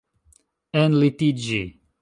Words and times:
enlitiĝi 0.81 1.63